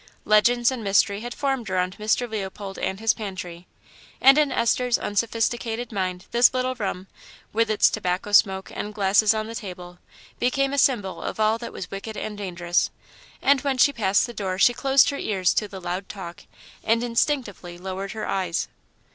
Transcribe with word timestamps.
Legends 0.25 0.71
and 0.71 0.83
mystery 0.83 1.19
had 1.19 1.31
formed 1.35 1.69
around 1.69 1.95
Mr. 1.99 2.27
Leopold 2.27 2.79
and 2.79 2.99
his 2.99 3.13
pantry, 3.13 3.67
and 4.19 4.35
in 4.39 4.51
Esther's 4.51 4.97
unsophisticated 4.97 5.91
mind 5.91 6.25
this 6.31 6.55
little 6.55 6.73
room, 6.73 7.05
with 7.53 7.69
its 7.69 7.87
tobacco 7.87 8.31
smoke 8.31 8.71
and 8.73 8.95
glasses 8.95 9.35
on 9.35 9.45
the 9.45 9.53
table, 9.53 9.99
became 10.39 10.73
a 10.73 10.77
symbol 10.79 11.21
of 11.21 11.39
all 11.39 11.59
that 11.59 11.71
was 11.71 11.91
wicked 11.91 12.17
and 12.17 12.39
dangerous; 12.39 12.89
and 13.43 13.61
when 13.61 13.77
she 13.77 13.93
passed 13.93 14.25
the 14.25 14.33
door 14.33 14.57
she 14.57 14.73
closed 14.73 15.11
her 15.11 15.19
ears 15.19 15.53
to 15.53 15.67
the 15.67 15.79
loud 15.79 16.09
talk 16.09 16.45
and 16.83 17.03
instinctively 17.03 17.77
lowered 17.77 18.13
her 18.13 18.25
eyes. 18.27 18.67